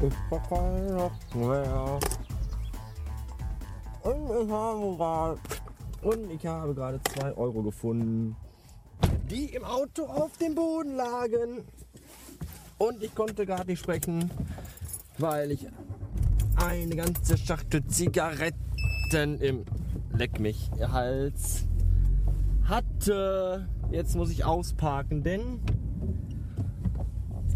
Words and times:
Weihnachtsmeer. 0.00 1.98
Und 4.02 4.30
ich 4.30 4.50
habe 4.50 4.96
gerade 4.96 5.38
und 6.02 6.30
ich 6.30 6.46
habe 6.46 6.74
gerade 6.74 7.00
2 7.02 7.32
Euro 7.34 7.62
gefunden, 7.62 8.34
die 9.30 9.54
im 9.54 9.64
Auto 9.64 10.04
auf 10.04 10.36
dem 10.38 10.54
Boden 10.54 10.96
lagen. 10.96 11.64
Und 12.78 13.02
ich 13.02 13.14
konnte 13.14 13.44
gerade 13.44 13.66
nicht 13.66 13.80
sprechen, 13.80 14.30
weil 15.18 15.50
ich 15.50 15.66
eine 16.56 16.96
ganze 16.96 17.36
Schachtel 17.36 17.86
Zigaretten 17.86 18.54
im 19.40 19.66
Leck 20.14 20.40
mich 20.40 20.70
Hals 20.80 21.66
hatte. 22.64 23.68
Jetzt 23.90 24.16
muss 24.16 24.30
ich 24.30 24.46
ausparken, 24.46 25.22
denn 25.22 25.60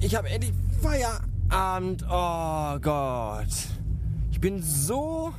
ich 0.00 0.16
habe 0.16 0.28
endlich 0.28 0.52
Feierabend. 0.80 1.31
Oh 1.54 2.78
Gott. 2.80 3.68
Ich 4.30 4.40
bin 4.40 4.62
so 4.62 5.34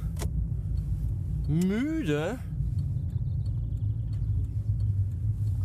müde. 1.48 2.38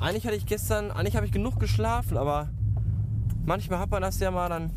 Eigentlich 0.01 0.25
hatte 0.25 0.37
ich 0.37 0.47
gestern, 0.47 0.91
eigentlich 0.91 1.17
habe 1.17 1.27
ich 1.27 1.33
genug 1.33 1.61
geschlafen, 1.61 2.17
aber 2.17 2.49
manchmal 3.45 3.79
hat 3.79 3.91
man 3.91 4.01
das 4.01 4.21
ja 4.21 4.31
mal, 4.31 4.49
dann 4.49 4.71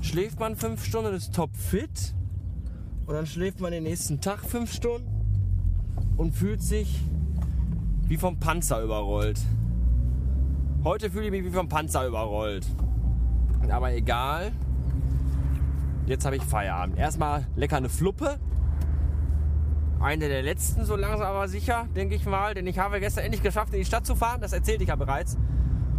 schläft 0.00 0.38
man 0.38 0.54
fünf 0.54 0.84
Stunden, 0.84 1.12
ist 1.12 1.34
topfit 1.34 2.14
und 3.06 3.14
dann 3.14 3.26
schläft 3.26 3.60
man 3.60 3.72
den 3.72 3.82
nächsten 3.82 4.20
Tag 4.20 4.44
fünf 4.44 4.72
Stunden 4.72 5.08
und 6.16 6.36
fühlt 6.36 6.62
sich 6.62 7.00
wie 8.04 8.16
vom 8.16 8.38
Panzer 8.38 8.82
überrollt. 8.82 9.40
Heute 10.84 11.10
fühle 11.10 11.24
ich 11.24 11.30
mich 11.32 11.44
wie 11.44 11.50
vom 11.50 11.68
Panzer 11.68 12.06
überrollt. 12.06 12.66
Aber 13.68 13.92
egal. 13.92 14.52
Jetzt 16.08 16.24
habe 16.24 16.36
ich 16.36 16.42
Feierabend. 16.42 16.98
Erstmal 16.98 17.46
lecker 17.54 17.76
eine 17.76 17.88
Fluppe 17.88 18.38
eine 20.00 20.28
der 20.28 20.42
letzten, 20.42 20.84
so 20.84 20.96
langsam 20.96 21.26
aber 21.26 21.48
sicher, 21.48 21.88
denke 21.96 22.14
ich 22.14 22.24
mal. 22.24 22.54
Denn 22.54 22.66
ich 22.66 22.78
habe 22.78 23.00
gestern 23.00 23.24
endlich 23.24 23.42
geschafft, 23.42 23.72
in 23.72 23.80
die 23.80 23.84
Stadt 23.84 24.06
zu 24.06 24.14
fahren. 24.14 24.40
Das 24.40 24.52
erzählte 24.52 24.82
ich 24.82 24.88
ja 24.88 24.96
bereits. 24.96 25.36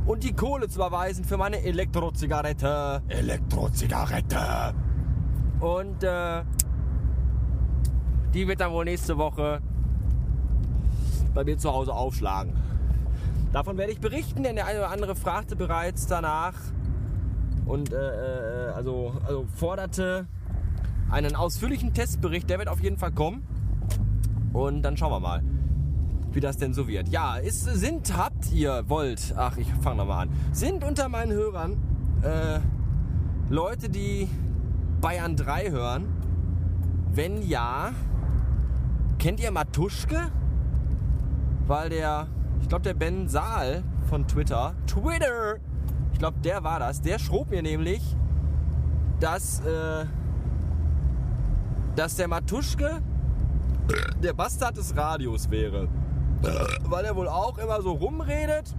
Und 0.06 0.24
die 0.24 0.34
Kohle 0.34 0.70
zu 0.70 0.80
überweisen 0.80 1.26
für 1.26 1.38
meine 1.38 1.62
Elektrozigarette. 1.62 3.04
Elektrozigarette. 3.08 4.74
Und 5.60 6.04
äh, 6.04 6.44
die 8.34 8.48
wird 8.48 8.62
dann 8.62 8.72
wohl 8.72 8.86
nächste 8.86 9.18
Woche 9.18 9.62
bei 11.34 11.44
mir 11.44 11.58
zu 11.58 11.72
Hause 11.72 11.94
aufschlagen. 11.94 12.54
Davon 13.52 13.78
werde 13.78 13.92
ich 13.92 14.00
berichten, 14.00 14.44
denn 14.44 14.56
der 14.56 14.68
eine 14.68 14.80
oder 14.80 14.90
andere 14.92 15.16
fragte 15.16 15.56
bereits 15.56 16.08
danach 16.08 16.54
und 17.70 17.94
äh, 17.94 17.95
äh 17.95 18.72
also, 18.72 19.14
also 19.25 19.45
forderte 19.56 20.28
einen 21.09 21.36
ausführlichen 21.36 21.94
Testbericht. 21.94 22.50
Der 22.50 22.59
wird 22.59 22.67
auf 22.67 22.81
jeden 22.81 22.98
Fall 22.98 23.12
kommen. 23.12 23.48
Und 24.53 24.81
dann 24.81 24.98
schauen 24.98 25.12
wir 25.12 25.20
mal, 25.20 25.44
wie 26.31 26.40
das 26.40 26.58
denn 26.58 26.73
so 26.73 26.88
wird. 26.88 27.09
Ja, 27.09 27.38
ist, 27.38 27.64
sind, 27.64 28.16
habt 28.17 28.52
ihr, 28.52 28.84
wollt, 28.88 29.34
ach, 29.38 29.58
ich 29.58 29.72
fange 29.75 29.97
nochmal 29.97 30.28
an, 30.28 30.30
sind 30.52 30.84
unter 30.84 31.09
meinen 31.09 31.31
Hörern 31.31 31.78
äh, 32.23 32.59
Leute, 33.50 33.90
die 33.90 34.28
Bayern 35.02 35.36
3 35.36 35.72
hören? 35.72 36.08
Wenn 37.12 37.42
ja, 37.47 37.92
kennt 39.17 39.40
ihr 39.40 39.52
Matuschke? 39.52 40.31
Weil 41.67 41.90
der, 41.90 42.28
ich 42.62 42.70
glaube, 42.70 42.84
der 42.84 42.94
Ben 42.94 43.28
Saal 43.28 43.84
von 44.08 44.28
Twitter, 44.28 44.75
Twitter, 44.88 45.57
ich 46.19 46.22
glaube, 46.22 46.40
der 46.44 46.66
war 46.66 46.80
das, 46.80 47.00
der 47.00 47.18
schrob 47.18 47.50
mir 47.50 47.62
nämlich, 47.62 48.02
dass, 49.22 49.62
äh, 49.62 50.06
dass 51.96 52.18
der 52.18 52.28
Matuschke 52.28 53.02
der 54.22 54.34
Bastard 54.34 54.75
des 54.75 54.97
Radios 54.97 55.50
wäre. 55.50 55.88
Weil 56.81 57.06
er 57.06 57.16
wohl 57.16 57.30
auch 57.30 57.57
immer 57.57 57.81
so 57.81 57.94
rumredet 57.94 58.75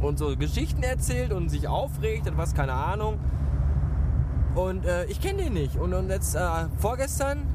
und 0.00 0.18
so 0.18 0.34
Geschichten 0.34 0.82
erzählt 0.82 1.34
und 1.34 1.50
sich 1.50 1.68
aufregt 1.68 2.26
und 2.26 2.38
was, 2.38 2.54
keine 2.54 2.72
Ahnung. 2.72 3.18
Und 4.54 4.86
äh, 4.86 5.04
ich 5.04 5.20
kenne 5.20 5.42
den 5.42 5.52
nicht. 5.52 5.76
Und, 5.76 5.92
und 5.92 6.08
jetzt 6.08 6.36
äh, 6.36 6.40
vorgestern 6.78 7.46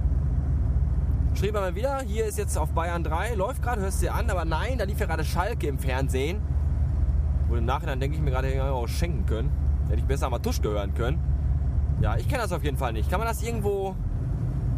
schrieb 1.34 1.56
er 1.56 1.62
mal 1.62 1.74
wieder, 1.74 2.02
hier 2.02 2.26
ist 2.26 2.38
jetzt 2.38 2.56
auf 2.56 2.70
Bayern 2.74 3.04
3, 3.04 3.34
läuft 3.34 3.64
gerade, 3.64 3.82
hörst 3.82 4.04
du 4.04 4.06
dir 4.06 4.14
an, 4.14 4.30
aber 4.30 4.46
nein, 4.46 4.78
da 4.78 4.84
lief 4.84 5.00
ja 5.00 5.08
gerade 5.08 5.26
Schalke 5.26 5.66
im 5.66 5.80
Fernsehen. 5.80 6.44
Und 7.52 7.58
im 7.58 7.66
Nachhinein 7.66 8.00
denke 8.00 8.16
ich 8.16 8.24
mir 8.24 8.32
gerade, 8.32 8.48
hätte 8.48 8.58
ich 8.58 8.64
auch 8.64 8.88
schenken 8.88 9.26
können. 9.26 9.52
Hätte 9.90 10.00
ich 10.00 10.06
besser 10.06 10.30
mal 10.30 10.40
Tusch 10.40 10.62
gehören 10.62 10.94
können. 10.94 11.20
Ja, 12.02 12.16
ich 12.16 12.28
kenne 12.30 12.42
das 12.42 12.54
auf 12.54 12.64
jeden 12.64 12.78
Fall 12.78 12.94
nicht. 12.94 13.10
Kann 13.10 13.20
man 13.20 13.28
das 13.28 13.44
irgendwo 13.44 13.94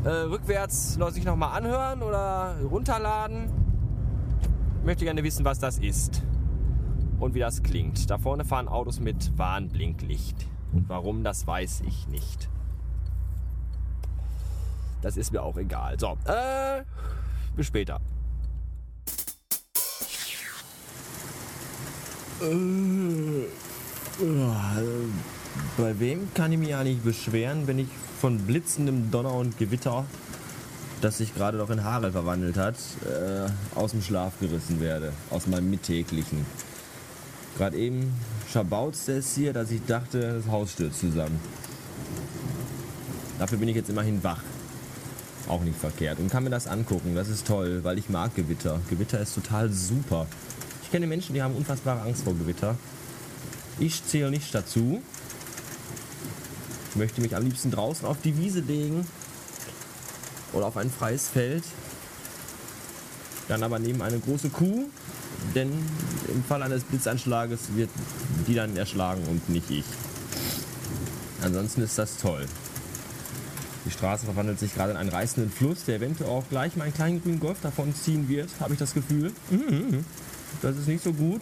äh, 0.04 0.10
rückwärts 0.10 0.96
sich 0.96 1.24
nochmal 1.24 1.56
anhören 1.56 2.02
oder 2.02 2.56
runterladen. 2.64 3.52
Ich 4.80 4.86
möchte 4.86 5.06
gerne 5.06 5.24
wissen, 5.24 5.46
was 5.46 5.60
das 5.60 5.78
ist 5.78 6.24
und 7.20 7.36
wie 7.36 7.40
das 7.40 7.62
klingt. 7.62 8.10
Da 8.10 8.18
vorne 8.18 8.44
fahren 8.44 8.68
Autos 8.68 9.00
mit 9.00 9.38
Warnblinklicht. 9.38 10.48
Und 10.74 10.90
warum, 10.90 11.24
das 11.24 11.46
weiß 11.46 11.84
ich 11.88 12.08
nicht. 12.08 12.50
Das 15.04 15.16
ist 15.16 15.32
mir 15.32 15.44
auch 15.44 15.58
egal. 15.58 16.00
So, 16.00 16.18
äh, 16.26 16.84
bis 17.56 17.68
später. 17.68 18.02
Bei 25.78 26.00
wem 26.00 26.34
kann 26.34 26.52
ich 26.52 26.60
mich 26.60 26.70
ja 26.70 26.84
nicht 26.84 27.04
beschweren, 27.04 27.68
wenn 27.68 27.80
ich 27.80 27.88
von 28.20 28.38
blitzendem 28.40 29.12
Donner 29.12 29.34
und 29.34 29.58
Gewitter, 29.58 30.06
das 31.02 31.20
sich 31.20 31.34
gerade 31.36 31.58
noch 31.58 31.70
in 31.70 31.84
Haare 31.84 32.12
verwandelt 32.12 32.58
hat, 32.58 32.76
äh, 33.06 33.50
aus 33.78 33.92
dem 33.92 34.02
Schlaf 34.02 34.34
gerissen 34.40 34.82
werde. 34.82 35.14
Aus 35.30 35.48
meinem 35.48 35.70
mittäglichen. 35.70 36.46
Gerade 37.58 37.78
eben 37.78 38.14
schabauzte 38.52 39.14
es 39.14 39.36
hier, 39.36 39.54
dass 39.54 39.72
ich 39.72 39.86
dachte, 39.86 40.42
das 40.42 40.52
Haus 40.52 40.72
stürzt 40.72 41.00
zusammen. 41.00 41.40
Dafür 43.40 43.58
bin 43.58 43.70
ich 43.70 43.76
jetzt 43.76 43.90
immerhin 43.90 44.24
wach. 44.24 44.42
Auch 45.48 45.62
nicht 45.62 45.78
verkehrt. 45.78 46.20
Und 46.20 46.30
kann 46.30 46.44
mir 46.44 46.50
das 46.50 46.68
angucken. 46.68 47.16
Das 47.16 47.28
ist 47.28 47.46
toll, 47.46 47.84
weil 47.84 47.98
ich 47.98 48.10
mag 48.10 48.36
Gewitter. 48.36 48.80
Gewitter 48.90 49.20
ist 49.20 49.36
total 49.36 49.70
super. 49.70 50.28
Ich 50.94 50.96
kenne 50.96 51.08
Menschen, 51.08 51.34
die 51.34 51.42
haben 51.42 51.56
unfassbare 51.56 52.02
Angst 52.02 52.24
vor 52.24 52.36
Gewitter. 52.36 52.78
Ich 53.80 54.06
zähle 54.06 54.30
nicht 54.30 54.54
dazu. 54.54 55.02
Ich 56.92 56.96
möchte 56.96 57.20
mich 57.20 57.36
am 57.36 57.44
liebsten 57.44 57.72
draußen 57.72 58.06
auf 58.06 58.18
die 58.24 58.38
Wiese 58.38 58.60
legen 58.60 59.04
oder 60.52 60.68
auf 60.68 60.78
ein 60.78 60.92
freies 60.92 61.30
Feld. 61.30 61.64
Dann 63.48 63.64
aber 63.64 63.80
neben 63.80 64.04
eine 64.04 64.20
große 64.20 64.50
Kuh, 64.50 64.88
denn 65.56 65.72
im 66.32 66.44
Fall 66.44 66.62
eines 66.62 66.84
Blitzanschlages 66.84 67.76
wird 67.76 67.90
die 68.48 68.54
dann 68.54 68.78
erschlagen 68.78 69.24
und 69.24 69.50
nicht 69.50 69.72
ich. 69.72 69.86
Ansonsten 71.42 71.82
ist 71.82 71.98
das 71.98 72.18
toll. 72.18 72.46
Die 73.88 73.90
Straße 73.92 74.26
verwandelt 74.26 74.60
sich 74.60 74.76
gerade 74.76 74.92
in 74.92 74.98
einen 74.98 75.10
reißenden 75.10 75.52
Fluss, 75.52 75.86
der 75.86 75.96
eventuell 75.96 76.30
auch 76.30 76.48
gleich 76.52 76.76
meinen 76.76 76.94
kleinen 76.94 77.20
grünen 77.24 77.40
Golf 77.40 77.58
davon 77.64 77.96
ziehen 77.96 78.30
wird, 78.30 78.50
habe 78.60 78.74
ich 78.74 78.80
das 78.80 78.94
Gefühl. 78.94 79.32
Mhm. 79.50 80.06
Das 80.62 80.78
ist 80.78 80.88
nicht 80.88 81.04
so 81.04 81.12
gut. 81.14 81.42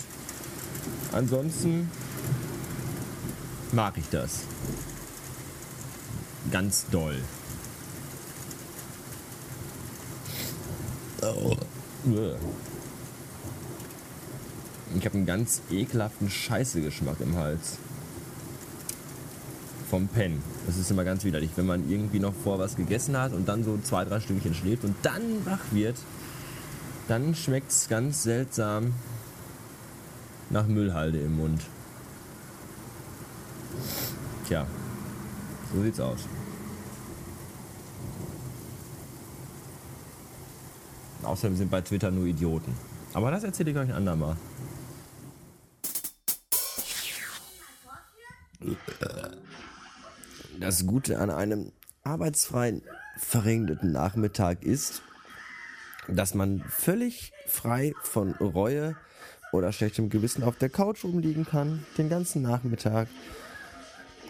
Ansonsten 1.11 1.89
mag 3.71 3.97
ich 3.97 4.09
das 4.09 4.41
ganz 6.51 6.85
doll. 6.91 7.17
Oh. 11.21 11.55
Ich 14.97 15.05
habe 15.05 15.17
einen 15.17 15.25
ganz 15.25 15.61
ekelhaften 15.69 16.29
Scheißegeschmack 16.29 17.19
im 17.21 17.35
Hals. 17.35 17.77
Vom 19.89 20.07
Pen. 20.07 20.41
Das 20.65 20.77
ist 20.77 20.89
immer 20.89 21.03
ganz 21.03 21.23
widerlich, 21.23 21.51
wenn 21.55 21.65
man 21.65 21.89
irgendwie 21.89 22.19
noch 22.19 22.33
vor 22.33 22.59
was 22.59 22.75
gegessen 22.75 23.17
hat 23.17 23.33
und 23.33 23.47
dann 23.47 23.63
so 23.63 23.77
zwei, 23.83 24.05
drei 24.05 24.19
Stündchen 24.19 24.53
schläft 24.53 24.83
und 24.83 24.95
dann 25.03 25.45
wach 25.45 25.59
wird, 25.71 25.97
dann 27.11 27.35
schmeckt 27.35 27.69
es 27.69 27.89
ganz 27.89 28.23
seltsam 28.23 28.93
nach 30.49 30.65
Müllhalde 30.65 31.19
im 31.19 31.35
Mund. 31.35 31.61
Tja, 34.47 34.65
so 35.73 35.81
sieht's 35.83 35.99
aus. 35.99 36.19
Außerdem 41.23 41.57
sind 41.57 41.69
bei 41.69 41.81
Twitter 41.81 42.11
nur 42.11 42.27
Idioten. 42.27 42.73
Aber 43.11 43.29
das 43.29 43.43
erzähle 43.43 43.71
ich 43.71 43.77
euch 43.77 43.89
ein 43.89 43.95
andermal. 43.95 44.37
Das 50.61 50.85
Gute 50.85 51.19
an 51.19 51.29
einem 51.29 51.73
arbeitsfreien, 52.03 52.83
verregneten 53.17 53.91
Nachmittag 53.91 54.63
ist, 54.63 55.01
dass 56.11 56.33
man 56.33 56.63
völlig 56.67 57.31
frei 57.47 57.93
von 58.03 58.33
Reue 58.33 58.95
oder 59.51 59.71
schlechtem 59.71 60.09
Gewissen 60.09 60.43
auf 60.43 60.57
der 60.57 60.69
Couch 60.69 61.03
rumliegen 61.03 61.45
kann, 61.45 61.85
den 61.97 62.09
ganzen 62.09 62.41
Nachmittag 62.41 63.07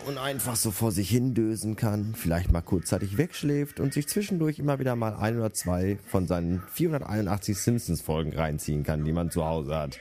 und 0.08 0.18
einfach 0.18 0.56
so 0.56 0.72
vor 0.72 0.92
sich 0.92 1.10
hindösen 1.10 1.76
kann, 1.76 2.16
vielleicht 2.16 2.52
mal 2.52 2.62
kurzzeitig 2.62 3.18
wegschläft 3.18 3.80
und 3.80 3.94
sich 3.94 4.08
zwischendurch 4.08 4.60
immer 4.60 4.80
wieder 4.80 4.96
mal 4.96 5.16
ein 5.16 5.38
oder 5.38 5.54
zwei 5.54 6.00
von 6.08 6.28
seinen 6.28 6.64
481 6.74 7.58
Simpsons-Folgen 7.58 8.34
reinziehen 8.34 8.84
kann, 8.84 9.06
die 9.06 9.12
man 9.12 9.30
zu 9.30 9.46
Hause 9.46 9.76
hat. 9.76 10.00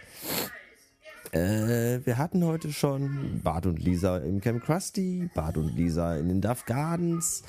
Äh, 1.32 2.04
wir 2.04 2.18
hatten 2.18 2.44
heute 2.44 2.72
schon 2.72 3.40
Bart 3.44 3.66
und 3.66 3.78
Lisa 3.78 4.18
im 4.18 4.40
Camp 4.40 4.64
Krusty, 4.64 5.30
Bart 5.34 5.56
und 5.58 5.76
Lisa 5.76 6.16
in 6.16 6.28
den 6.28 6.40
Duff 6.40 6.64
Gardens, 6.64 7.44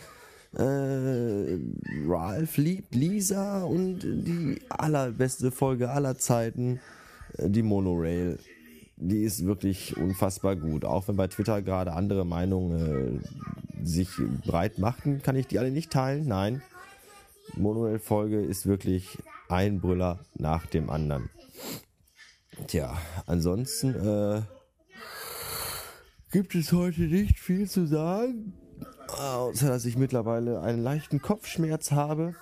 äh, 0.53 1.57
Ralph 2.07 2.57
liebt 2.57 2.93
Lisa 2.93 3.63
und 3.63 3.99
die 4.01 4.59
allerbeste 4.69 5.51
Folge 5.51 5.89
aller 5.89 6.17
Zeiten, 6.17 6.79
äh, 7.37 7.49
die 7.49 7.63
Monorail. 7.63 8.37
Die 8.97 9.23
ist 9.23 9.45
wirklich 9.45 9.97
unfassbar 9.97 10.55
gut. 10.55 10.85
Auch 10.85 11.07
wenn 11.07 11.15
bei 11.15 11.27
Twitter 11.27 11.61
gerade 11.61 11.93
andere 11.93 12.25
Meinungen 12.25 13.21
äh, 13.21 13.85
sich 13.85 14.09
breit 14.45 14.77
machten, 14.77 15.21
kann 15.21 15.35
ich 15.35 15.47
die 15.47 15.57
alle 15.57 15.71
nicht 15.71 15.91
teilen. 15.91 16.27
Nein. 16.27 16.61
Monorail-Folge 17.55 18.41
ist 18.41 18.65
wirklich 18.65 19.17
ein 19.49 19.81
Brüller 19.81 20.19
nach 20.35 20.65
dem 20.65 20.89
anderen. 20.89 21.29
Tja, 22.67 22.97
ansonsten 23.25 23.95
äh, 23.95 24.41
gibt 26.31 26.55
es 26.55 26.71
heute 26.71 27.01
nicht 27.01 27.39
viel 27.39 27.67
zu 27.67 27.87
sagen. 27.87 28.53
Außer 29.19 29.67
dass 29.67 29.85
ich 29.85 29.97
mittlerweile 29.97 30.61
einen 30.61 30.83
leichten 30.83 31.21
Kopfschmerz 31.21 31.91
habe, 31.91 32.35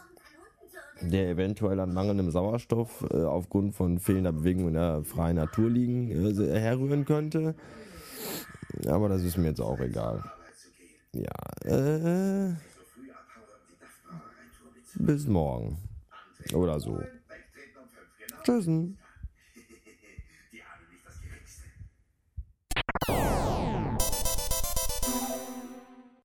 der 1.02 1.30
eventuell 1.30 1.80
an 1.80 1.94
mangelndem 1.94 2.30
Sauerstoff 2.32 3.06
äh, 3.12 3.24
aufgrund 3.24 3.76
von 3.76 4.00
fehlender 4.00 4.32
Bewegung 4.32 4.68
in 4.68 4.74
der 4.74 5.04
freien 5.04 5.38
Natur 5.38 5.70
liegen 5.70 6.12
äh, 6.12 6.60
herrühren 6.60 7.06
könnte. 7.06 7.56
Aber 8.88 9.10
das 9.10 9.24
ist 9.24 9.38
mir 9.38 9.48
jetzt 9.50 9.62
auch 9.62 9.80
egal. 9.80 10.24
Ja, 11.14 11.32
äh, 11.66 12.54
bis 14.96 15.28
morgen. 15.28 15.78
Oder 16.54 16.80
so. 16.80 17.02
Tschüssen. 18.44 18.98